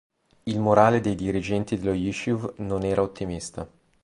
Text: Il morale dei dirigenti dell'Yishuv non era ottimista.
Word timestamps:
Il 0.45 0.59
morale 0.59 0.99
dei 0.99 1.13
dirigenti 1.13 1.77
dell'Yishuv 1.77 2.55
non 2.57 2.81
era 2.81 3.03
ottimista. 3.03 3.69